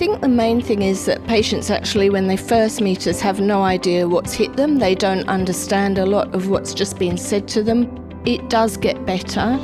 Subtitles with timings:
[0.00, 3.62] think the main thing is that patients actually, when they first meet us, have no
[3.62, 4.78] idea what's hit them.
[4.78, 7.82] They don't understand a lot of what's just been said to them.
[8.24, 9.58] It does get better.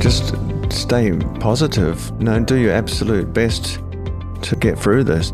[0.00, 0.34] Just
[0.72, 2.10] stay positive.
[2.22, 3.80] No, do your absolute best
[4.40, 5.30] to get through this.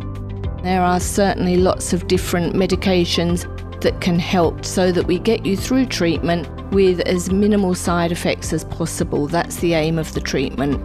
[0.65, 3.47] There are certainly lots of different medications
[3.81, 8.53] that can help so that we get you through treatment with as minimal side effects
[8.53, 9.29] as possible.
[9.29, 10.81] That's the aim of the treatment.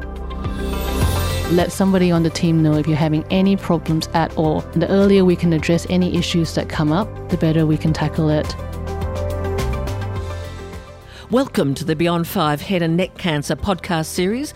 [1.51, 4.59] Let somebody on the team know if you're having any problems at all.
[4.73, 8.29] The earlier we can address any issues that come up, the better we can tackle
[8.29, 8.53] it.
[11.31, 14.53] Welcome to the Beyond 5 Head and Neck Cancer podcast series.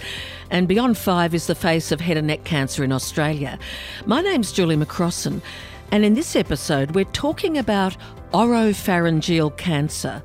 [0.50, 3.58] And Beyond 5 is the face of head and neck cancer in Australia.
[4.06, 5.42] My name's Julie McCrossan,
[5.92, 7.96] and in this episode, we're talking about
[8.34, 10.22] oropharyngeal cancer,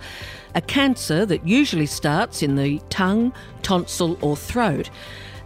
[0.57, 4.91] a cancer that usually starts in the tongue, tonsil, or throat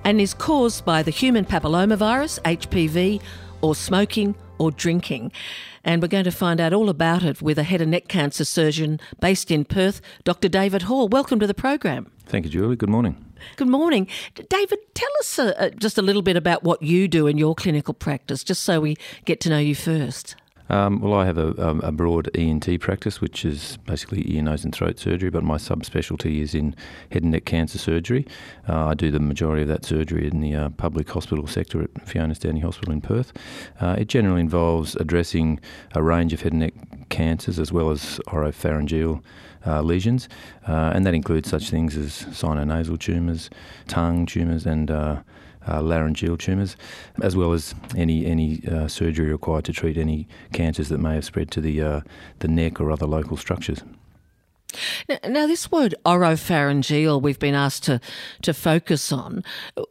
[0.04, 3.20] and is caused by the human papillomavirus, HPV,
[3.60, 5.32] or smoking or drinking.
[5.84, 8.44] And we're going to find out all about it with a head and neck cancer
[8.44, 10.48] surgeon based in Perth, Dr.
[10.48, 11.08] David Hall.
[11.08, 12.10] Welcome to the program.
[12.26, 12.76] Thank you, Julie.
[12.76, 13.24] Good morning.
[13.56, 14.06] Good morning.
[14.34, 17.54] David, tell us uh, uh, just a little bit about what you do in your
[17.54, 20.36] clinical practice, just so we get to know you first.
[20.70, 24.64] Um, well, I have a, um, a, broad ENT practice, which is basically ear, nose,
[24.64, 26.76] and throat surgery, but my subspecialty is in
[27.10, 28.24] head and neck cancer surgery.
[28.68, 32.08] Uh, I do the majority of that surgery in the uh, public hospital sector at
[32.08, 33.32] Fiona Stanley Hospital in Perth.
[33.80, 35.58] Uh, it generally involves addressing
[35.96, 36.74] a range of head and neck
[37.08, 39.20] cancers as well as oropharyngeal
[39.66, 40.28] uh, lesions,
[40.68, 43.50] uh, and that includes such things as sinonasal tumours,
[43.88, 44.88] tongue tumours, and
[45.68, 46.76] uh, laryngeal tumours,
[47.22, 51.24] as well as any any uh, surgery required to treat any cancers that may have
[51.24, 52.00] spread to the uh,
[52.38, 53.82] the neck or other local structures.
[55.08, 58.00] Now, now, this word oropharyngeal we've been asked to,
[58.42, 59.44] to focus on.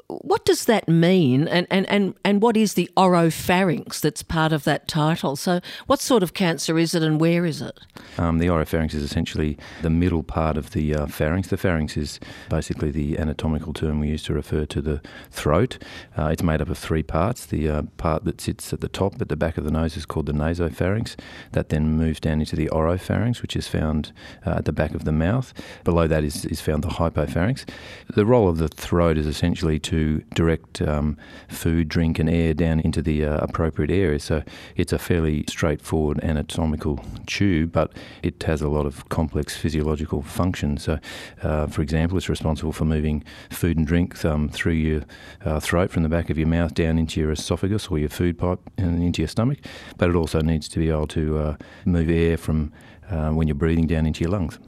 [0.07, 4.63] What does that mean, and, and, and, and what is the oropharynx that's part of
[4.63, 5.35] that title?
[5.35, 7.79] So, what sort of cancer is it, and where is it?
[8.17, 11.49] Um, the oropharynx is essentially the middle part of the uh, pharynx.
[11.49, 12.19] The pharynx is
[12.49, 15.01] basically the anatomical term we use to refer to the
[15.31, 15.77] throat.
[16.17, 17.45] Uh, it's made up of three parts.
[17.45, 20.05] The uh, part that sits at the top, at the back of the nose, is
[20.05, 21.15] called the nasopharynx.
[21.51, 24.11] That then moves down into the oropharynx, which is found
[24.45, 25.51] uh, at the back of the mouth.
[25.83, 27.67] Below that is, is found the hypopharynx.
[28.13, 32.79] The role of the throat is essentially to direct um, food, drink, and air down
[32.81, 34.19] into the uh, appropriate area.
[34.19, 34.43] So
[34.75, 40.83] it's a fairly straightforward anatomical tube, but it has a lot of complex physiological functions.
[40.83, 40.99] So,
[41.41, 45.01] uh, for example, it's responsible for moving food and drink um, through your
[45.43, 48.37] uh, throat from the back of your mouth down into your esophagus or your food
[48.37, 49.59] pipe and into your stomach.
[49.97, 51.55] But it also needs to be able to uh,
[51.85, 52.71] move air from
[53.09, 54.59] uh, when you're breathing down into your lungs.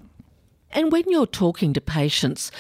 [0.72, 2.52] And when you're talking to patients,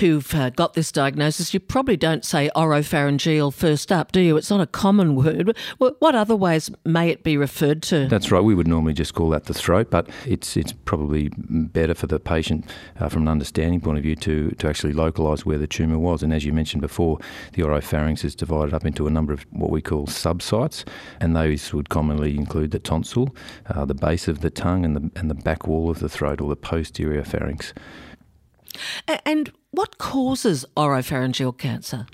[0.00, 4.36] who've uh, got this diagnosis, you probably don't say oropharyngeal first up, do you?
[4.36, 5.56] It's not a common word.
[5.78, 8.08] What other ways may it be referred to?
[8.08, 8.40] That's right.
[8.40, 12.18] We would normally just call that the throat, but it's it's probably better for the
[12.18, 15.98] patient uh, from an understanding point of view to, to actually localise where the tumour
[15.98, 16.22] was.
[16.22, 17.18] And as you mentioned before,
[17.52, 20.84] the oropharynx is divided up into a number of what we call subsites,
[21.20, 23.34] and those would commonly include the tonsil,
[23.68, 26.40] uh, the base of the tongue, and the and the back wall of the throat
[26.40, 27.72] or the posterior pharynx.
[29.24, 32.06] And what causes oropharyngeal cancer?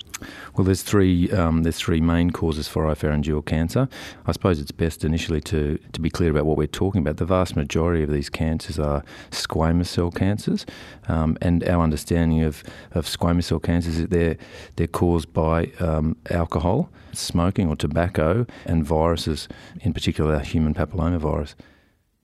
[0.55, 3.87] Well, there's three um, there's three main causes for oropharyngeal cancer.
[4.25, 7.17] I suppose it's best initially to, to be clear about what we're talking about.
[7.17, 10.65] The vast majority of these cancers are squamous cell cancers,
[11.07, 14.37] um, and our understanding of, of squamous cell cancers is that they're
[14.75, 19.47] they're caused by um, alcohol, smoking, or tobacco, and viruses,
[19.81, 21.53] in particular human papillomavirus.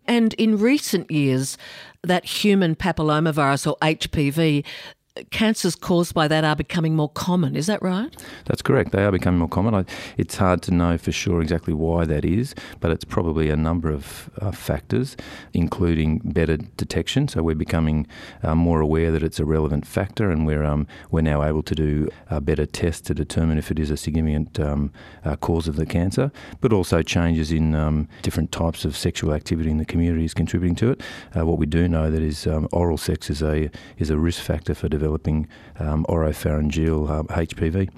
[0.08, 1.58] And in recent years,
[2.04, 4.66] that human papillomavirus or HPV
[5.30, 7.56] cancers caused by that are becoming more common.
[7.56, 8.16] Is that right?
[8.46, 8.92] That's correct.
[8.92, 9.86] They are becoming more common.
[10.18, 13.92] It's hard to know for sure exactly why that is, but it's probably a number
[13.92, 15.16] of uh, factors,
[15.54, 17.28] including better detection.
[17.28, 18.08] So we're becoming
[18.42, 21.76] uh, more aware that it's a relevant factor, and we're um, we're now able to
[21.76, 24.92] do a better test to determine if it is a significant um,
[25.24, 26.32] uh, cause of the cancer.
[26.60, 30.76] But also changes in um, different types of sexual activity in the community is contributing
[30.78, 31.02] to it.
[31.38, 33.70] Uh, what we do know that is um, oral sex is a
[34.00, 35.48] is a risk factor for developing developing
[35.80, 37.90] um, oropharyngeal uh, HPV.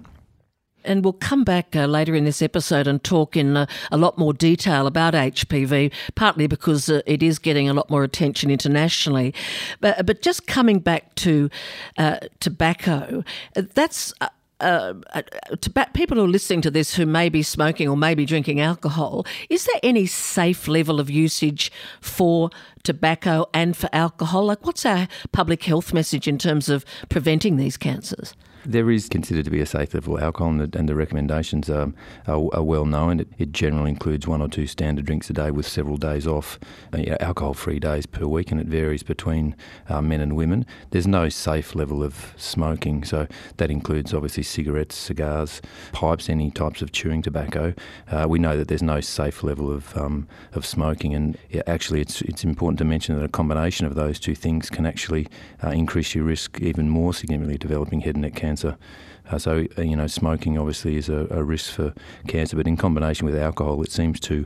[0.84, 4.18] And we'll come back uh, later in this episode and talk in uh, a lot
[4.18, 9.34] more detail about HPV, partly because uh, it is getting a lot more attention internationally.
[9.81, 11.50] But, but just coming back to
[11.98, 13.24] uh, tobacco,
[13.54, 14.13] that's
[14.60, 15.22] uh, uh,
[15.60, 18.62] to people who are listening to this who may be smoking or may be drinking
[18.62, 22.50] alcohol, is there any safe level of usage for
[22.84, 24.46] tobacco and for alcohol?
[24.46, 28.34] Like, what's our public health message in terms of preventing these cancers?
[28.67, 31.69] There is considered to be a safe level of alcohol, and the, and the recommendations
[31.69, 31.94] are,
[32.27, 33.19] are, are, well known.
[33.19, 36.59] It, it, generally includes one or two standard drinks a day with several days off,
[36.91, 39.56] uh, alcohol free days per week, and it varies between
[39.88, 40.65] uh, men and women.
[40.89, 43.27] There's no safe level of smoking, so
[43.57, 45.61] that includes obviously cigarettes, cigars,
[45.91, 47.75] pipes, any types of chewing tobacco.
[48.09, 51.38] Uh, we know that there's no safe level of, um, of smoking, and
[51.68, 55.27] actually, it's, it's important to mention that a combination of those two things can actually
[55.63, 58.55] uh, increase your risk even more significantly developing head and neck cancer.
[58.63, 61.94] Uh, so, uh, you know, smoking obviously is a, a, risk for
[62.28, 64.46] cancer, but in combination with alcohol, it seems to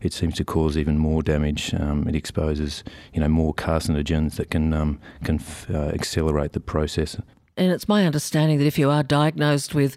[0.00, 1.74] it seems to cause even more damage.
[1.74, 6.60] Um, it exposes, you know, more carcinogens that can um, can f- uh, accelerate the
[6.60, 7.16] process.
[7.56, 9.96] And it's my understanding that if you are diagnosed with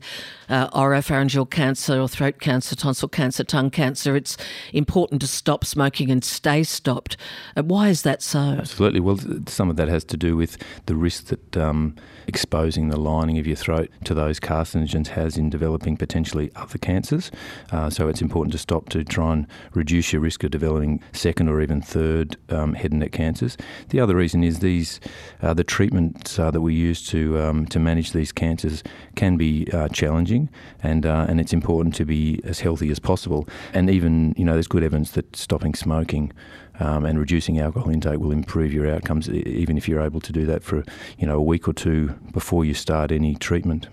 [0.50, 4.38] uh, oropharyngeal cancer or throat cancer, tonsil cancer, tongue cancer, it's
[4.74, 7.16] important to stop smoking and stay stopped.
[7.56, 8.40] Uh, why is that so?
[8.40, 9.00] Absolutely.
[9.00, 10.58] Well, some of that has to do with
[10.88, 11.96] the risk that um,
[12.28, 17.32] exposing the lining of your throat to those carcinogens has in developing potentially other cancers.
[17.72, 21.50] Uh, so it's important to stop to try and reduce your risk of developing second
[21.50, 23.58] or even third um, head and neck cancers.
[23.90, 25.00] The other reason is these
[25.42, 28.84] uh, the treatments uh, that we use to um, to manage these cancers
[29.16, 30.50] can be uh, challenging,
[30.82, 33.48] and uh, and it's important to be as healthy as possible.
[33.74, 36.32] And even you know, there's good evidence that stopping smoking
[36.80, 40.46] um, and reducing alcohol intake will improve your outcomes, even if you're able to do
[40.46, 40.84] that for
[41.18, 43.88] you know a week or two before you start any treatment.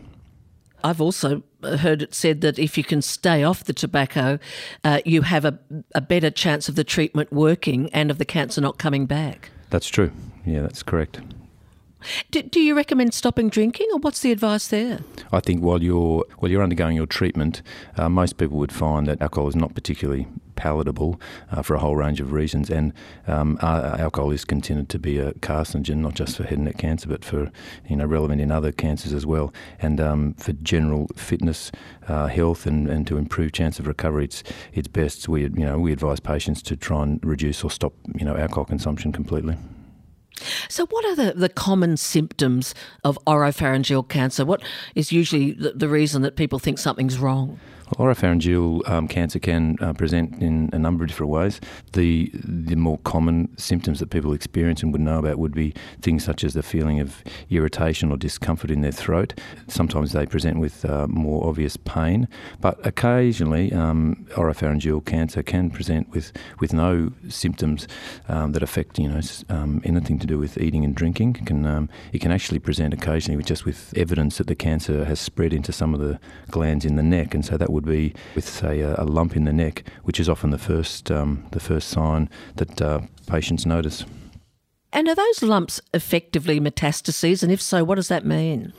[0.83, 4.39] I've also heard it said that if you can stay off the tobacco,
[4.83, 5.59] uh, you have a,
[5.95, 9.51] a better chance of the treatment working and of the cancer not coming back.
[9.69, 10.11] That's true.
[10.47, 11.21] Yeah, that's correct.
[12.31, 15.01] Do, do you recommend stopping drinking, or what's the advice there?
[15.33, 17.63] I think while you're while you're undergoing your treatment,
[17.97, 20.27] uh, most people would find that alcohol is not particularly
[20.61, 21.19] palatable
[21.51, 22.93] uh, for a whole range of reasons, and
[23.27, 27.09] um, alcohol is considered to be a carcinogen, not just for head and neck cancer,
[27.09, 27.51] but for
[27.89, 29.53] you know relevant in other cancers as well.
[29.81, 31.73] And um, for general fitness,
[32.09, 34.43] uh, health, and, and to improve chance of recovery, it's
[34.75, 38.25] it's best we you know we advise patients to try and reduce or stop you
[38.25, 39.57] know alcohol consumption completely.
[40.69, 42.75] So, what are the, the common symptoms
[43.05, 44.45] of oropharyngeal cancer?
[44.45, 44.63] What
[44.95, 47.61] is usually the, the reason that people think something's wrong?
[47.97, 51.61] Oropharyngeal um, cancer can uh, present in a number of different ways.
[51.93, 56.25] The the more common symptoms that people experience and would know about would be things
[56.25, 59.39] such as the feeling of irritation or discomfort in their throat.
[59.69, 62.29] Sometimes they present with uh, more obvious pain,
[62.61, 67.89] but occasionally um, oropharyngeal cancer can present with, with no symptoms
[68.29, 71.37] um, that affect you know um, anything to do with eating and drinking.
[71.41, 75.05] It can um, it can actually present occasionally with just with evidence that the cancer
[75.05, 76.21] has spread into some of the
[76.51, 79.37] glands in the neck, and so that would would be with, say, a, a lump
[79.37, 83.65] in the neck, which is often the first, um, the first sign that uh, patients
[83.67, 84.05] notice.
[84.93, 87.43] And are those lumps effectively metastases?
[87.43, 88.73] And if so, what does that mean?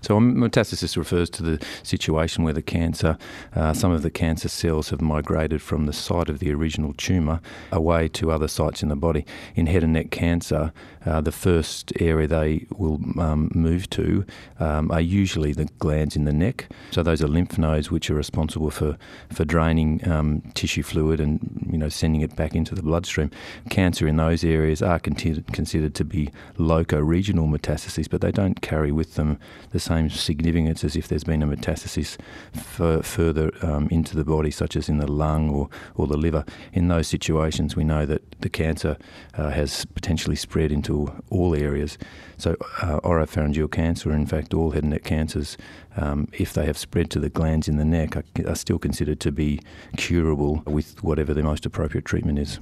[0.00, 3.18] So, metastasis refers to the situation where the cancer,
[3.54, 7.40] uh, some of the cancer cells have migrated from the site of the original tumour
[7.72, 9.26] away to other sites in the body.
[9.56, 10.72] In head and neck cancer,
[11.04, 14.24] uh, the first area they will um, move to
[14.60, 16.68] um, are usually the glands in the neck.
[16.92, 18.96] So, those are lymph nodes which are responsible for,
[19.30, 21.40] for draining um, tissue fluid and
[21.70, 23.30] you know sending it back into the bloodstream.
[23.68, 28.92] Cancer in those areas are considered, considered to be loco-regional metastases, but they don't carry
[28.92, 29.40] with them
[29.70, 32.16] the same significance as if there's been a metastasis
[32.54, 36.44] f- further um, into the body, such as in the lung or, or the liver.
[36.72, 38.96] In those situations, we know that the cancer
[39.34, 41.98] uh, has potentially spread into all areas.
[42.36, 45.56] So, uh, oropharyngeal cancer, in fact, all head and neck cancers,
[45.96, 49.18] um, if they have spread to the glands in the neck, are, are still considered
[49.18, 49.58] to be
[49.96, 52.60] curable with whatever the most appropriate treatment is.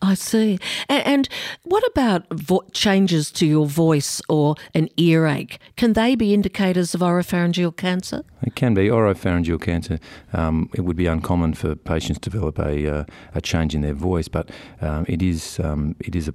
[0.00, 0.58] I see.
[0.88, 1.28] And, and
[1.64, 5.58] what about vo- changes to your voice or an earache?
[5.76, 8.22] Can they be indicators of oropharyngeal cancer?
[8.42, 8.88] It can be.
[8.88, 9.98] Oropharyngeal cancer,
[10.32, 13.94] um, it would be uncommon for patients to develop a, uh, a change in their
[13.94, 16.34] voice, but um, it is, um, it is a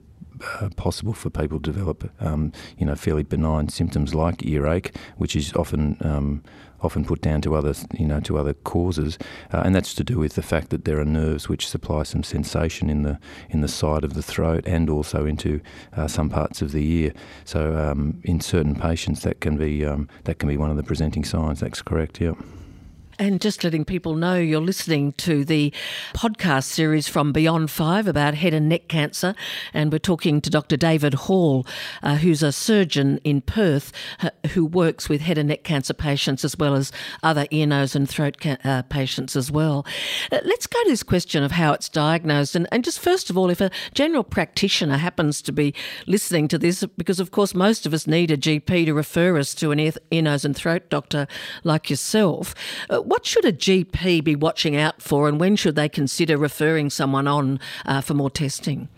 [0.59, 5.35] uh, possible for people to develop, um, you know, fairly benign symptoms like earache, which
[5.35, 6.43] is often um,
[6.81, 9.17] often put down to other, you know, to other causes,
[9.53, 12.23] uh, and that's to do with the fact that there are nerves which supply some
[12.23, 13.19] sensation in the
[13.49, 15.61] in the side of the throat and also into
[15.95, 17.13] uh, some parts of the ear.
[17.45, 20.83] So, um, in certain patients, that can be um, that can be one of the
[20.83, 21.59] presenting signs.
[21.59, 22.21] That's correct.
[22.21, 22.33] Yeah.
[23.19, 25.73] And just letting people know you're listening to the
[26.13, 29.33] podcast series from Beyond Five about head and neck cancer.
[29.73, 30.77] And we're talking to Dr.
[30.77, 31.65] David Hall,
[32.03, 36.45] uh, who's a surgeon in Perth uh, who works with head and neck cancer patients
[36.45, 36.91] as well as
[37.23, 39.83] other ear, nose, and throat ca- uh, patients as well.
[40.31, 42.55] Uh, let's go to this question of how it's diagnosed.
[42.55, 45.73] And, and just first of all, if a general practitioner happens to be
[46.05, 49.55] listening to this, because of course most of us need a GP to refer us
[49.55, 51.25] to an ear, ear nose, and throat doctor
[51.63, 52.53] like yourself.
[53.07, 57.25] What should a GP be watching out for, and when should they consider referring someone
[57.25, 58.89] on uh, for more testing?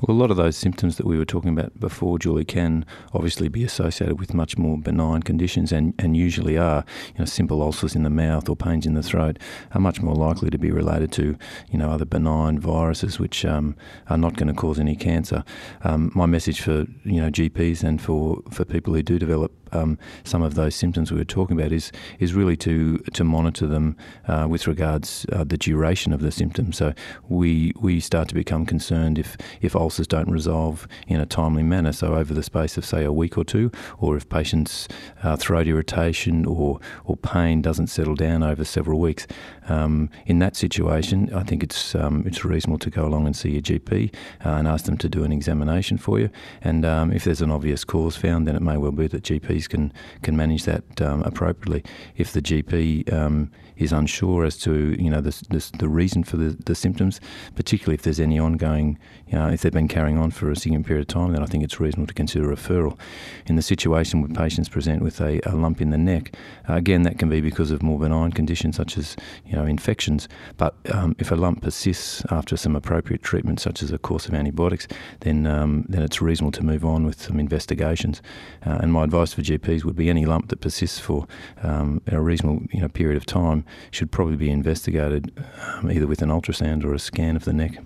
[0.00, 3.48] Well, a lot of those symptoms that we were talking about before, Julie, can obviously
[3.48, 6.84] be associated with much more benign conditions, and, and usually are.
[7.08, 9.40] You know, simple ulcers in the mouth or pains in the throat
[9.72, 11.36] are much more likely to be related to,
[11.68, 13.74] you know, other benign viruses which um,
[14.06, 15.42] are not going to cause any cancer.
[15.82, 19.98] Um, my message for you know GPs and for, for people who do develop um,
[20.24, 23.96] some of those symptoms we were talking about is is really to to monitor them
[24.26, 26.76] uh, with regards uh, the duration of the symptoms.
[26.76, 26.92] So
[27.28, 31.92] we we start to become concerned if if ulcers don't resolve in a timely manner.
[31.92, 34.88] So over the space of say a week or two, or if patients'
[35.22, 39.26] uh, throat irritation or or pain doesn't settle down over several weeks.
[39.68, 43.50] Um, in that situation, I think it's um, it's reasonable to go along and see
[43.50, 46.30] your GP uh, and ask them to do an examination for you.
[46.62, 49.22] And um, if there's an obvious cause found, then it may well be that
[49.58, 51.84] GPs can can manage that um, appropriately.
[52.16, 56.36] If the GP um, is unsure as to you know the, the, the reason for
[56.36, 57.20] the, the symptoms,
[57.54, 58.98] particularly if there's any ongoing,
[59.28, 61.46] you know, if they've been carrying on for a significant period of time, then I
[61.46, 62.98] think it's reasonable to consider referral.
[63.46, 66.34] In the situation where patients present with a, a lump in the neck,
[66.68, 70.28] uh, again that can be because of more benign conditions such as you know infections.
[70.56, 74.34] But um, if a lump persists after some appropriate treatment, such as a course of
[74.34, 74.88] antibiotics,
[75.20, 78.22] then um, then it's reasonable to move on with some investigations.
[78.66, 81.26] Uh, and my advice for GPs would be any lump that persists for
[81.62, 86.22] um, a reasonable you know period of time should probably be investigated um, either with
[86.22, 87.78] an ultrasound or a scan of the neck.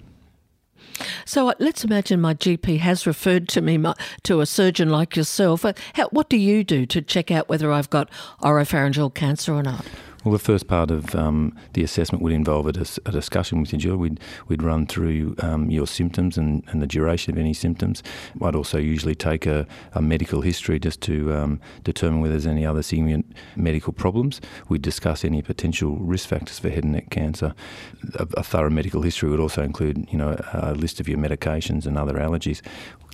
[1.25, 3.83] So uh, let's imagine my GP has referred to me
[4.25, 5.65] to a surgeon like yourself.
[5.65, 8.11] Uh, how, what do you do to check out whether I've got
[8.43, 9.85] oropharyngeal cancer or not?
[10.25, 13.73] Well, the first part of um, the assessment would involve a, dis- a, discussion with
[13.73, 13.97] you, Jill.
[13.97, 18.05] We'd, we'd run through um, your symptoms and, and the duration of any symptoms.
[18.41, 22.65] I'd also usually take a, a medical history just to um, determine whether there's any
[22.65, 24.41] other significant medical problems.
[24.69, 27.53] We'd discuss any potential risk factors for head and neck cancer.
[28.15, 31.85] A, a thorough medical history would also include, you know, a list of your medications
[31.85, 32.63] and other allergies.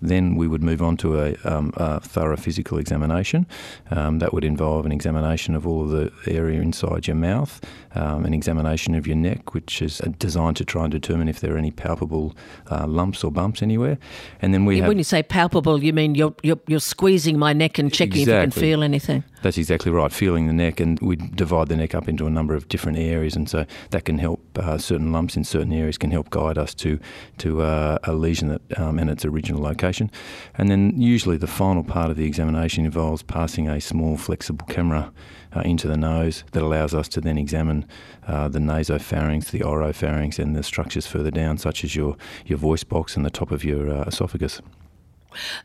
[0.01, 3.47] Then we would move on to a, um, a thorough physical examination.
[3.91, 7.65] Um, that would involve an examination of all of the area inside your mouth,
[7.95, 11.55] um, an examination of your neck, which is designed to try and determine if there
[11.55, 12.37] are any palpable
[12.71, 13.99] uh, lumps or bumps anywhere.
[14.41, 17.79] And then we when you say palpable, you mean you're, you're, you're squeezing my neck
[17.79, 18.33] and checking exactly.
[18.33, 19.25] if you can feel anything.
[19.43, 20.13] That's exactly right.
[20.13, 23.37] Feeling the neck, and we divide the neck up into a number of different areas,
[23.37, 24.41] and so that can help.
[24.59, 26.99] Uh, certain lumps in certain areas can help guide us to
[27.39, 30.11] to uh, a lesion that um, and its original location.
[30.57, 35.13] And then usually the final part of the examination involves passing a small flexible camera
[35.55, 37.87] uh, into the nose that allows us to then examine
[38.27, 42.85] uh, the nasopharynx, the oropharynx, and the structures further down, such as your your voice
[42.85, 44.61] box and the top of your uh, esophagus.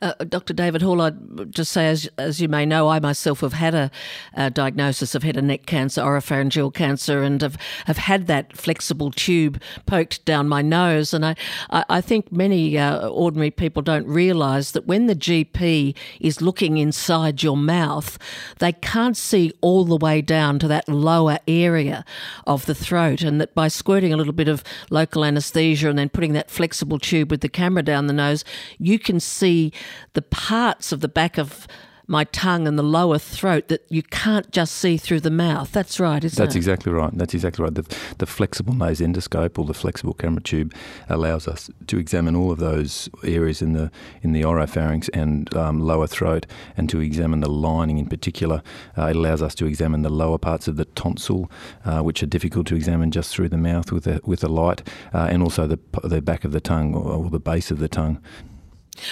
[0.02, 0.54] Uh, Dr.
[0.54, 3.92] David Hall, I'd just say, as, as you may know, I myself have had a,
[4.34, 9.12] a, diagnosis of head and neck cancer, oropharyngeal cancer, and have, have had that flexible
[9.12, 11.14] tube poked down my nose.
[11.14, 11.36] And I,
[11.70, 16.78] I, I think many uh, ordinary people don't realise that when the GP is looking
[16.78, 18.18] inside your mouth,
[18.60, 22.04] they can't see all the way down to that lower area
[22.46, 26.10] of the throat, and that by squirting a little bit of local anaesthesia and then
[26.10, 28.44] putting that flexible tube with the camera down the nose,
[28.78, 29.20] you can
[29.54, 29.72] see
[30.14, 31.68] the parts of the back of
[32.06, 35.72] my tongue and the lower throat that you can't just see through the mouth.
[35.72, 36.58] That's right, isn't That's it?
[36.58, 37.18] exactly right.
[37.18, 37.74] That's exactly right.
[37.74, 37.86] The,
[38.18, 40.74] the flexible nose endoscope or the flexible camera tube
[41.08, 43.90] allows us to examine all of those areas in the
[44.22, 46.46] in the oropharynx and um, lower throat,
[46.76, 48.62] and to examine the lining in particular.
[48.98, 51.50] Uh, it allows us to examine the lower parts of the tonsil,
[51.86, 54.82] uh, which are difficult to examine just through the mouth with a with a light,
[55.14, 57.88] uh, and also the the back of the tongue or, or the base of the
[57.88, 58.22] tongue.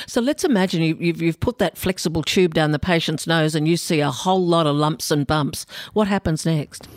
[0.08, 3.78] So let's imagine you, have put that flexible tube down the patient's nose and you
[3.78, 5.66] see a whole lot of lumps and bumps.
[5.94, 6.88] What happens next?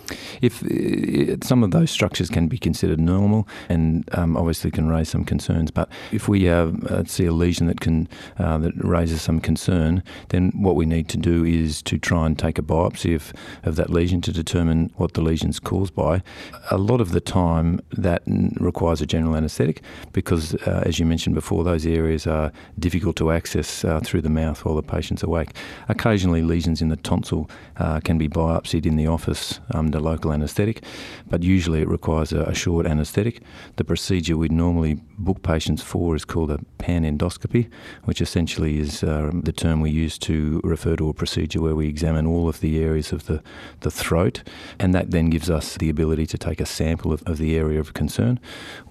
[0.40, 5.08] If uh, some of those structures can be considered normal and um, obviously can raise
[5.08, 9.22] some concerns, but if we uh, uh, see a lesion that can uh, that raises
[9.22, 13.14] some concern, then what we need to do is to try and take a biopsy
[13.14, 16.22] of, of that lesion to determine what the lesion's caused by.
[16.70, 18.22] A lot of the time, that
[18.60, 23.30] requires a general anaesthetic because, uh, as you mentioned before, those areas are difficult to
[23.30, 25.50] access uh, through the mouth while the patient's awake.
[25.88, 30.82] Occasionally, lesions in the tonsil uh, can be biopsied in the office under local anaesthetic,
[31.28, 33.42] but usually it requires a, a short anaesthetic.
[33.76, 37.70] The procedure we'd normally book patients for is called a panendoscopy,
[38.04, 41.88] which essentially is uh, the term we use to refer to a procedure where we
[41.88, 43.42] examine all of the areas of the,
[43.80, 44.42] the throat,
[44.78, 47.80] and that then gives us the ability to take a sample of, of the area
[47.80, 48.40] of concern.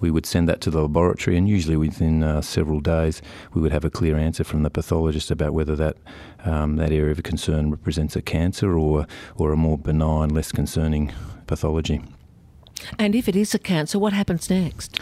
[0.00, 3.20] We would send that to the laboratory, and usually within uh, several days,
[3.52, 5.96] we would have a clear answer from the pathologist about whether that
[6.44, 11.12] um, that area of concern represents a cancer or or a more benign, less concerning
[11.46, 12.00] pathology.
[12.98, 14.98] And if it is a cancer, what happens next?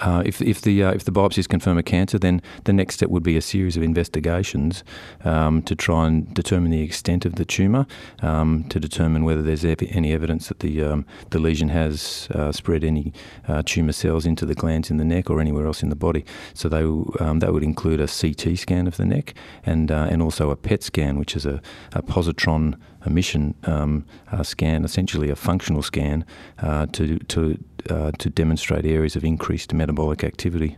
[0.00, 3.10] Uh, if, if the uh, if the biopsies confirm a cancer, then the next step
[3.10, 4.82] would be a series of investigations
[5.24, 7.86] um, to try and determine the extent of the tumour,
[8.22, 12.82] um, to determine whether there's any evidence that the um, the lesion has uh, spread
[12.82, 13.12] any
[13.46, 16.24] uh, tumour cells into the glands in the neck or anywhere else in the body.
[16.54, 16.82] So they
[17.22, 20.56] um, that would include a CT scan of the neck and uh, and also a
[20.56, 21.60] PET scan, which is a,
[21.92, 26.24] a positron emission um, uh, scan, essentially a functional scan
[26.92, 27.58] to to
[28.18, 29.89] to demonstrate areas of increased metabolic
[30.24, 30.76] activity.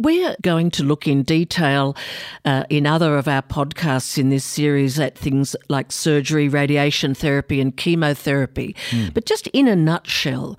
[0.00, 1.96] We're going to look in detail
[2.44, 7.60] uh, in other of our podcasts in this series at things like surgery, radiation therapy,
[7.60, 8.76] and chemotherapy.
[8.90, 9.12] Mm.
[9.12, 10.56] But just in a nutshell,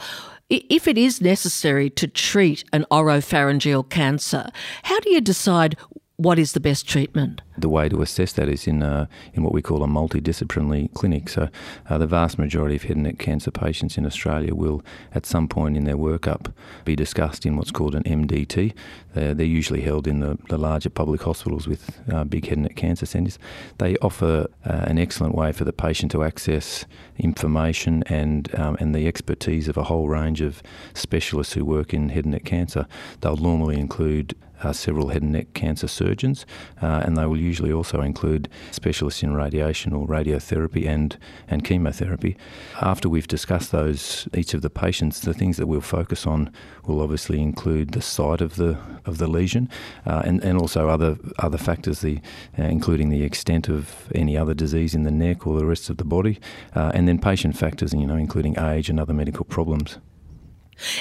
[0.49, 4.49] if it is necessary to treat an oropharyngeal cancer,
[4.83, 5.77] how do you decide
[6.19, 7.41] what is the best treatment?
[7.57, 11.29] The way to assess that is in uh, in what we call a multidisciplinary clinic.
[11.29, 11.47] So,
[11.89, 14.83] uh, the vast majority of head and neck cancer patients in Australia will,
[15.15, 18.73] at some point in their workup, be discussed in what's called an MDT.
[19.13, 22.63] They're, they're usually held in the, the larger public hospitals with uh, big head and
[22.63, 23.39] neck cancer centres.
[23.77, 26.85] They offer uh, an excellent way for the patient to access
[27.17, 30.61] information and um, and the expertise of a whole range of
[30.93, 32.87] specialists who work in head and neck cancer.
[33.21, 36.45] They'll normally include uh, several head and neck cancer surgeons,
[36.81, 42.37] uh, and they will usually also include specialists in radiation or radiotherapy and, and chemotherapy.
[42.81, 46.51] After we've discussed those, each of the patients, the things that we'll focus on
[46.85, 49.69] will obviously include the site of the of the lesion,
[50.05, 52.19] uh, and and also other other factors, the
[52.57, 55.97] uh, including the extent of any other disease in the neck or the rest of
[55.97, 56.39] the body,
[56.75, 59.99] uh, and then patient factors, you know, including age and other medical problems.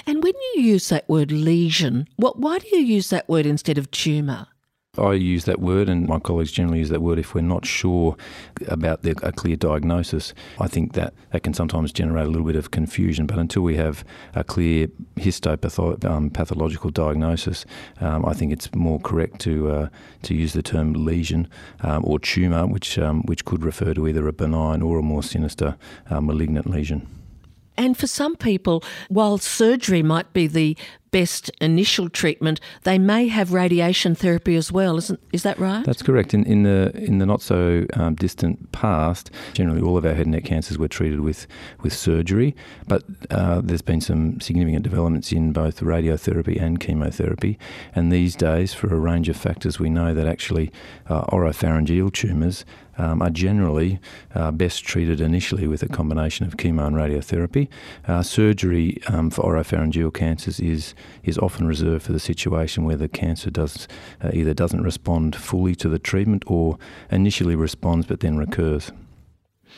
[0.06, 3.78] And when you use that word lesion, what, why do you use that word instead
[3.78, 4.49] of tumour?
[4.99, 8.16] I use that word, and my colleagues generally use that word if we're not sure
[8.66, 10.35] about the, a clear diagnosis.
[10.61, 13.76] I think that that can sometimes generate a little bit of confusion, but until we
[13.76, 14.04] have
[14.35, 17.64] a clear histopathological um, diagnosis,
[18.00, 19.88] um, I think it's more correct to uh,
[20.22, 21.48] to use the term lesion
[21.83, 25.22] um, or tumour, which um, which could refer to either a benign or a more
[25.22, 25.76] sinister
[26.11, 27.07] uh, malignant lesion.
[27.78, 30.76] And for some people, while surgery might be the
[31.10, 34.98] best initial treatment, they may have radiation therapy as well.
[34.98, 35.84] Isn't is that right?
[35.84, 36.34] That's correct.
[36.34, 40.26] In, in the in the not so um, distant past, generally all of our head
[40.26, 41.46] and neck cancers were treated with
[41.82, 42.54] with surgery,
[42.86, 47.58] but uh, there's been some significant developments in both radiotherapy and chemotherapy.
[47.94, 50.72] And these days, for a range of factors, we know that actually
[51.08, 52.64] uh, oropharyngeal tumours
[52.98, 53.98] um, are generally
[54.34, 57.68] uh, best treated initially with a combination of chemo and radiotherapy.
[58.06, 63.08] Uh, surgery um, for oropharyngeal cancers is is often reserved for the situation where the
[63.08, 63.88] cancer does
[64.22, 66.78] uh, either doesn't respond fully to the treatment or
[67.11, 68.92] initially responds but then recurs.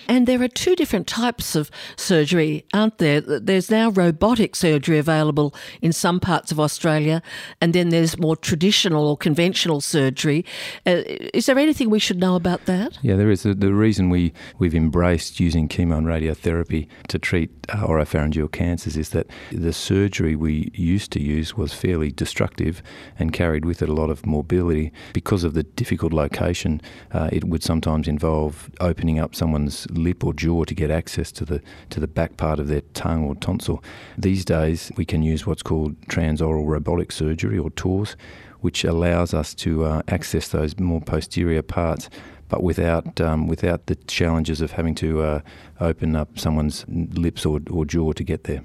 [0.08, 3.20] And there are two different types of surgery, aren't there?
[3.20, 7.22] There's now robotic surgery available in some parts of Australia,
[7.60, 10.44] and then there's more traditional or conventional surgery.
[10.86, 11.02] Uh,
[11.34, 12.98] is there anything we should know about that?
[13.02, 13.42] Yeah, there is.
[13.42, 19.10] The, reason we, we've embraced using chemo and radiotherapy to treat uh, oropharyngeal cancers is
[19.10, 22.82] that the surgery we used to use was fairly destructive
[23.18, 24.92] and carried with it a lot of morbidity.
[25.12, 26.80] Because of the difficult location,
[27.12, 31.44] uh, it would sometimes involve opening up someone's lip or jaw to get access to
[31.44, 33.82] the to the back part of their tongue or tonsil.
[34.16, 38.16] These days, we can use what's called transoral robotic surgery or TORS,
[38.60, 42.08] which allows us to uh, access those more posterior parts
[42.50, 45.40] but without um, without the challenges of having to uh,
[45.80, 48.62] open up someone's lips or, or jaw to get there.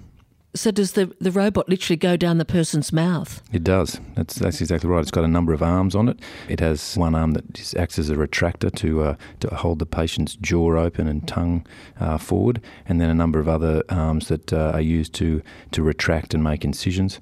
[0.55, 3.41] So does the, the robot literally go down the person's mouth?
[3.51, 3.99] It does.
[4.15, 5.01] That's that's exactly right.
[5.01, 6.19] It's got a number of arms on it.
[6.47, 10.35] It has one arm that acts as a retractor to uh, to hold the patient's
[10.35, 11.65] jaw open and tongue
[11.99, 15.41] uh, forward, and then a number of other arms that uh, are used to
[15.71, 17.19] to retract and make incisions.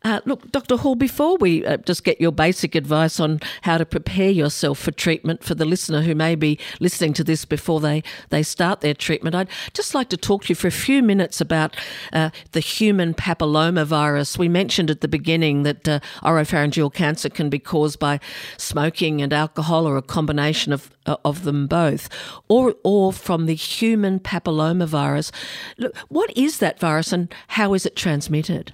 [0.04, 0.76] Uh, look, Dr.
[0.78, 4.90] Hall, before we uh, just get your basic advice on how to prepare yourself for
[4.90, 8.96] treatment for the listener who may be listening to this before they, they start their
[8.96, 9.36] treatment.
[9.36, 11.76] I'd just like to talk to you for a few minutes about
[12.12, 14.40] uh, the human papillomavirus.
[14.40, 18.20] We mentioned at the beginning that uh, oropharyngeal cancer can be caused by
[18.58, 22.10] smoking and alcohol or a combination of, uh, of them both,
[22.48, 25.32] or, or from the human papillomavirus.
[25.78, 28.74] Look, what is that virus and how is it transmitted?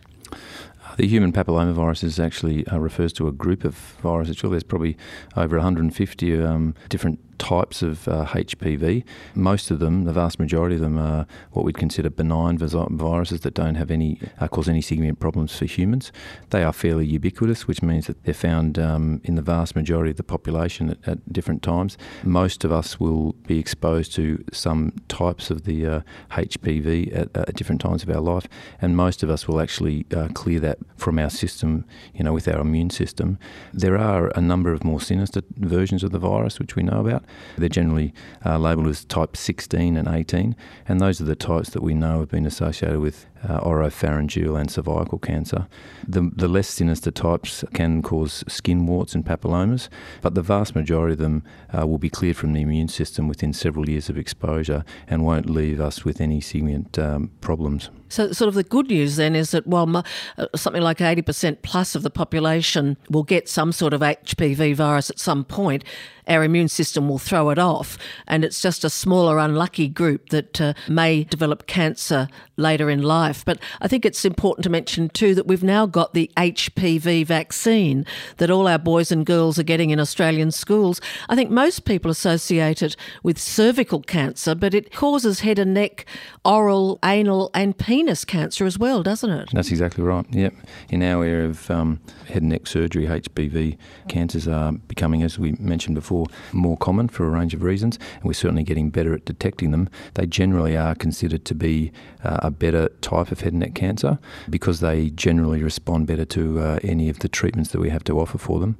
[0.97, 4.37] The human papillomavirus is actually uh, refers to a group of viruses.
[4.41, 4.97] There's probably
[5.35, 9.03] over 150 um, different types of uh, HPV.
[9.33, 13.53] Most of them, the vast majority of them, are what we'd consider benign viruses that
[13.53, 16.11] don't have any uh, cause any significant problems for humans.
[16.49, 20.17] They are fairly ubiquitous, which means that they're found um, in the vast majority of
[20.17, 21.97] the population at, at, different times.
[22.23, 27.55] Most of us will be exposed to some types of the uh, HPV at, at,
[27.55, 28.47] different times of our life,
[28.81, 32.47] and most of us will actually uh, clear that from our system, you know, with
[32.47, 33.37] our immune system.
[33.73, 37.24] There are a number of more sinister versions of the virus which we know about.
[37.57, 38.13] They're generally
[38.45, 40.55] uh, labelled as type 16 and 18,
[40.87, 44.69] and those are the types that we know have been associated with uh, oropharyngeal and
[44.69, 45.67] cervical cancer.
[46.07, 49.89] The, the less sinister types can cause skin warts and papillomas,
[50.21, 51.43] but the vast majority of them
[51.77, 55.49] uh, will be cleared from the immune system within several years of exposure and won't
[55.49, 57.89] leave us with any significant um, problems.
[58.09, 60.03] So, sort of the good news then is that while
[60.37, 65.09] uh, something like 80% plus of the population will get some sort of HPV virus
[65.09, 65.83] at some point,
[66.27, 67.97] our immune system will throw it off.
[68.27, 72.27] And it's just a smaller, unlucky group that uh, may develop cancer
[72.57, 73.34] later in life.
[73.43, 78.05] But I think it's important to mention too that we've now got the HPV vaccine
[78.37, 81.01] that all our boys and girls are getting in Australian schools.
[81.29, 86.05] I think most people associate it with cervical cancer, but it causes head and neck,
[86.43, 89.49] oral, anal, and penis cancer as well, doesn't it?
[89.53, 90.25] That's exactly right.
[90.31, 90.53] Yep.
[90.89, 95.53] In our area of um, head and neck surgery, HPV cancers are becoming, as we
[95.53, 99.25] mentioned before, more common for a range of reasons, and we're certainly getting better at
[99.25, 99.89] detecting them.
[100.15, 101.91] They generally are considered to be
[102.23, 106.59] uh, a better type of head and neck cancer because they generally respond better to
[106.59, 108.77] uh, any of the treatments that we have to offer for them.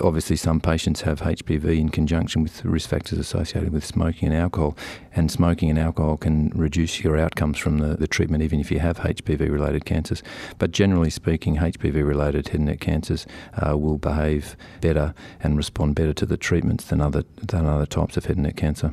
[0.00, 4.76] Obviously, some patients have HPV in conjunction with risk factors associated with smoking and alcohol,
[5.14, 8.78] and smoking and alcohol can reduce your outcomes from the, the treatment even if you
[8.78, 10.22] have HPV related cancers.
[10.58, 15.94] But generally speaking, HPV related head and neck cancers uh, will behave better and respond
[15.94, 18.92] better to the treatments than other, than other types of head and neck cancer.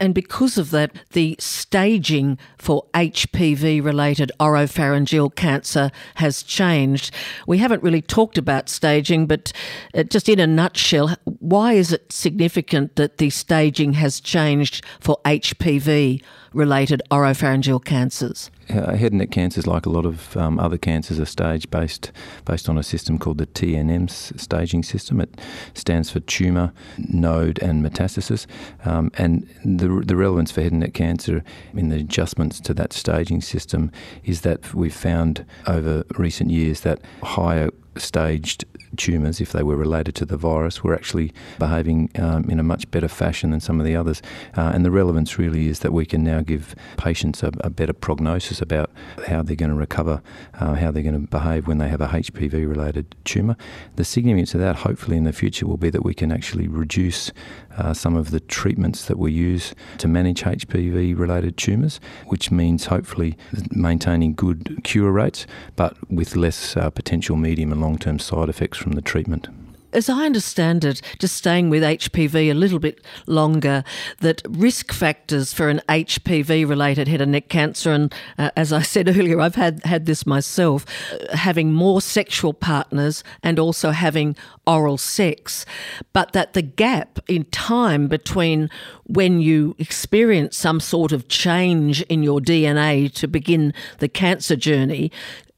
[0.00, 7.10] And because of that, the staging for HPV related oropharyngeal cancer has changed.
[7.46, 9.52] We haven't really talked about staging, but
[9.94, 15.20] uh, just in a nutshell, why is it significant that the staging has changed for
[15.24, 18.50] HPV related oropharyngeal cancers?
[18.72, 22.10] Uh, head and neck cancers, like a lot of um, other cancers, are stage based
[22.44, 25.20] based on a system called the TNM staging system.
[25.20, 25.40] It
[25.74, 28.46] stands for tumour, node, and metastasis.
[28.84, 32.92] Um, and the, the relevance for head and neck cancer in the adjustments to that
[32.92, 33.90] staging system
[34.24, 38.64] is that we've found over recent years that higher staged
[38.96, 42.90] tumours, if they were related to the virus, were actually behaving um, in a much
[42.90, 44.22] better fashion than some of the others.
[44.56, 47.92] Uh, and the relevance really is that we can now give patients a, a better
[47.92, 48.90] prognosis about
[49.26, 50.22] how they're going to recover,
[50.60, 53.56] uh, how they're going to behave when they have a HPV related tumour.
[53.96, 57.32] The significance of that, hopefully, in the future will be that we can actually reduce
[57.76, 62.86] uh, some of the treatments that we use to manage HPV related tumours, which means
[62.86, 63.36] hopefully
[63.70, 68.78] maintaining good cure rates but with less uh, potential medium and long term side effects
[68.78, 69.48] from the treatment?
[69.92, 73.84] As I understand it, just staying with HPV a little bit longer,
[74.20, 78.80] that risk factors for an HPV related head and neck cancer, and uh, as I
[78.94, 84.34] said earlier, I've had, had this myself, uh, having more sexual partners and also having
[84.66, 85.66] oral sex,
[86.14, 88.70] but that the gap in time between
[89.04, 95.12] when you experience some sort of change in your DNA to begin the cancer journey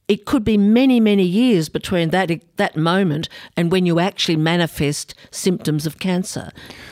[0.07, 5.13] it could be many, many years between that that moment and when you actually manifest
[5.31, 6.51] symptoms of cancer.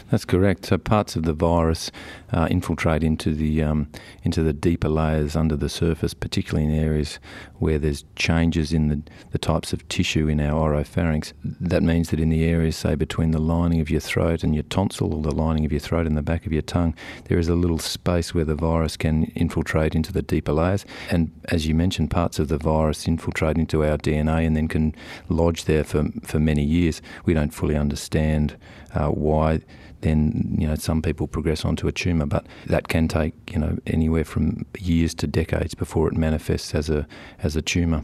[0.10, 0.66] That's correct.
[0.66, 1.92] So parts of the virus
[2.32, 3.90] uh, infiltrate into the um,
[4.24, 7.20] into the deeper layers under the surface, particularly in areas
[7.60, 11.32] where there's changes in the, the types of tissue in our oropharynx.
[11.44, 14.64] That means that in the areas, say, between the lining of your throat and your
[14.64, 16.94] tonsil, or the lining of your throat and the back of your tongue,
[17.26, 20.86] there is a little space where the virus can infiltrate into the deeper layers.
[21.10, 24.96] And as you mentioned, parts of the virus infiltrate into our DNA and then can
[25.30, 27.02] lodge there for, for many years.
[27.26, 28.56] We don't fully understand
[28.94, 29.62] uh, why
[30.02, 33.78] then you know some people progress onto a tumour, but that can take you know
[33.88, 37.08] anywhere from years to decades before it manifests as a
[37.40, 38.04] as a tumour.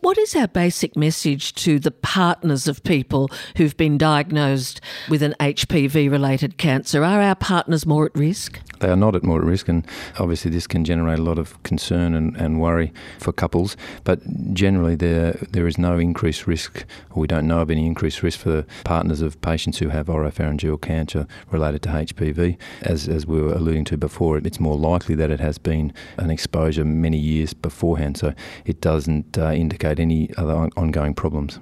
[0.00, 5.34] What is our basic message to the partners of people who've been diagnosed with an
[5.40, 7.02] HPV related cancer?
[7.02, 8.60] Are our partners more at risk?
[8.78, 9.84] They are not at more at risk, and
[10.20, 13.76] obviously, this can generate a lot of concern and, and worry for couples.
[14.04, 14.20] But
[14.54, 18.38] generally, there there is no increased risk, or we don't know of any increased risk
[18.38, 22.56] for the partners of patients who have oropharyngeal cancer related to HPV.
[22.82, 26.30] As, as we were alluding to before, it's more likely that it has been an
[26.30, 28.32] exposure many years beforehand, so
[28.64, 31.60] it doesn't uh, indicate indicate any other ongoing problems.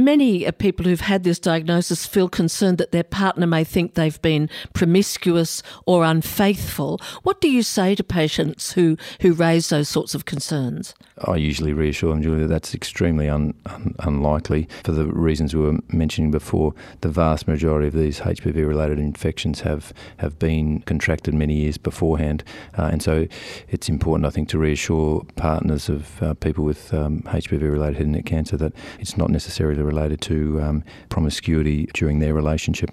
[0.00, 4.48] Many people who've had this diagnosis feel concerned that their partner may think they've been
[4.72, 6.98] promiscuous or unfaithful.
[7.22, 10.94] What do you say to patients who, who raise those sorts of concerns?
[11.24, 15.78] I usually reassure them, Julia, that's extremely un, un, unlikely for the reasons we were
[15.88, 16.72] mentioning before.
[17.02, 22.42] The vast majority of these HPV related infections have, have been contracted many years beforehand.
[22.78, 23.26] Uh, and so
[23.68, 28.06] it's important, I think, to reassure partners of uh, people with um, HPV related head
[28.06, 32.90] and neck cancer that it's not necessarily related to um, promiscuity during their relationship.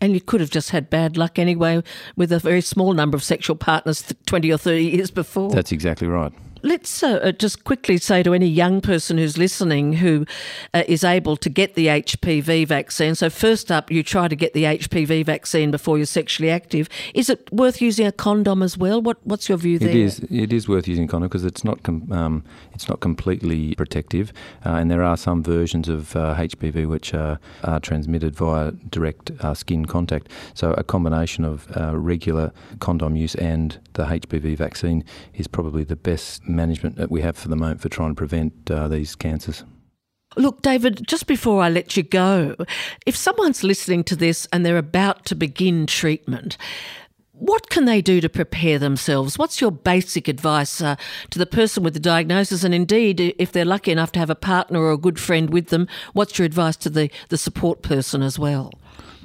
[0.00, 1.82] And you could have just had bad luck anyway
[2.16, 5.50] with a very small number of sexual partners 20 or 30 years before.
[5.50, 6.32] That's exactly right
[6.64, 10.26] let's uh, uh, just quickly say to any young person who's listening who
[10.72, 13.14] uh, is able to get the HPV vaccine.
[13.14, 16.88] So, first up, you try to get the HPV vaccine before you're sexually active.
[17.14, 19.00] Is it worth using a condom as well?
[19.00, 19.90] What, what's your view there?
[19.90, 20.18] It is.
[20.30, 24.32] It is worth using a condom because it's not com- um, it's not completely protective,
[24.64, 29.30] uh, and there are some versions of HPV uh, which are, are, transmitted via direct
[29.40, 30.30] uh, skin contact.
[30.54, 36.48] So, a combination of regular condom use and the HPV vaccine is probably the best
[36.54, 39.64] management that we have for the moment for trying to prevent uh, these cancers.
[40.36, 42.56] Look, David, just before I let you go,
[43.06, 46.56] if someone's listening to this and they're about to begin treatment,
[47.32, 49.38] what can they do to prepare themselves?
[49.38, 50.96] What's your basic advice uh,
[51.30, 52.64] to the person with the diagnosis?
[52.64, 55.68] And indeed, if they're lucky enough to have a partner or a good friend with
[55.68, 58.72] them, what's your advice to the, the support person as well?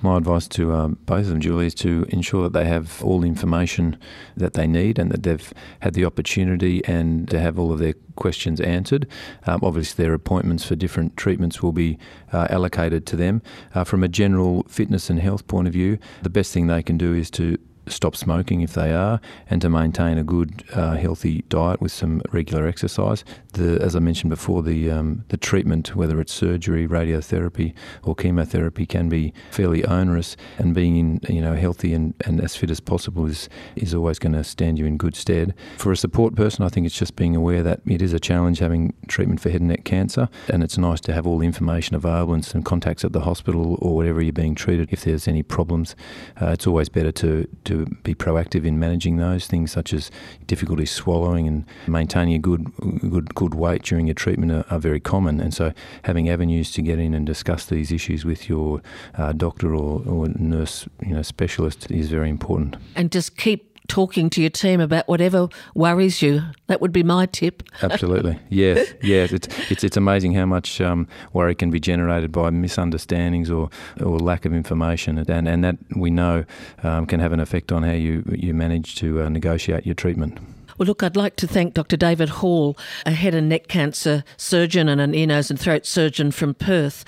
[0.02, 3.20] My advice to um, both of them, Julie, is to ensure that they have all
[3.20, 3.98] the information
[4.38, 7.96] that they need and that they've had the opportunity and to have all of their
[8.16, 9.08] questions answered.
[9.46, 11.98] Um, obviously, their appointments for different treatments will be
[12.32, 13.42] uh, allocated to them.
[13.76, 16.98] Uh, from a general fitness and health point of view, the best thing they can
[16.98, 17.58] do is to
[17.90, 22.22] stop smoking if they are, and to maintain a good, uh, healthy diet with some
[22.32, 23.24] regular exercise.
[23.54, 27.74] The, as I mentioned before, the um, the treatment, whether it's surgery, radiotherapy,
[28.04, 30.38] or chemotherapy, can be fairly onerous.
[30.58, 34.20] And being in you know healthy and, and as fit as possible is is always
[34.20, 35.54] going to stand you in good stead.
[35.78, 38.60] For a support person, I think it's just being aware that it is a challenge
[38.60, 41.96] having treatment for head and neck cancer, and it's nice to have all the information
[41.96, 45.44] available and some contacts at the hospital or wherever you're being treated if there's any
[45.44, 45.96] problems.
[46.42, 50.12] Uh, it's always better to to be proactive in managing those things, such as
[50.48, 52.72] difficulty swallowing and maintaining a good
[53.10, 55.40] good good weight during your treatment, are, are very common.
[55.40, 58.82] And so, having avenues to get in and discuss these issues with your
[59.18, 62.78] uh, doctor or, or nurse, you know, specialist is very important.
[62.96, 66.42] And just keep talking to your team about whatever worries you.
[66.68, 67.64] That would be my tip.
[67.82, 68.40] Absolutely.
[68.50, 68.94] Yes.
[69.02, 69.32] Yes.
[69.32, 73.70] It's it's it's amazing how much um, worry can be generated by misunderstandings or,
[74.02, 76.46] or lack of information, and and that we know
[76.84, 80.40] um, can have an effect on how you you manage to uh, negotiate your treatment.
[80.80, 81.98] Well, look, I'd like to thank Dr.
[81.98, 86.32] David Hall, a head and neck cancer surgeon and an ear, nose, and throat surgeon
[86.32, 87.04] from Perth.